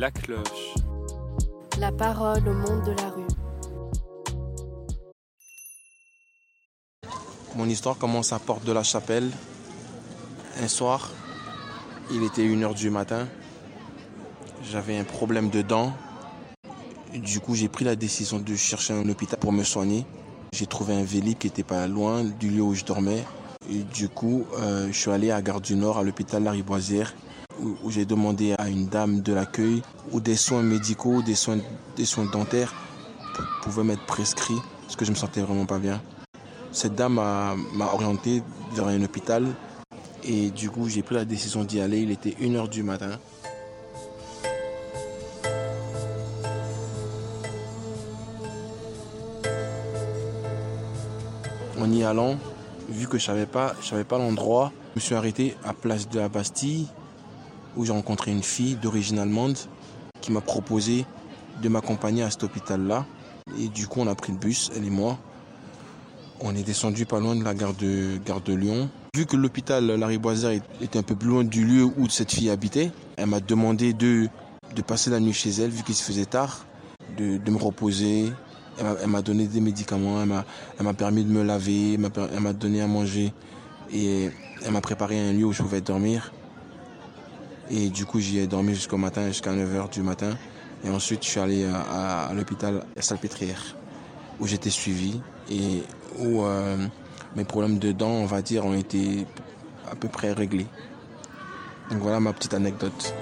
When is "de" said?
2.86-2.92, 8.64-8.72, 15.50-15.60, 18.38-18.56, 29.20-29.32, 56.08-56.20, 61.62-61.68, 67.36-67.44, 67.74-68.18, 68.40-68.54, 73.92-74.28, 74.74-74.82, 77.18-77.36, 77.36-77.50, 81.24-81.30, 97.78-97.92